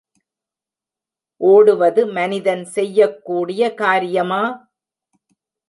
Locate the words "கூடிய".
3.23-3.73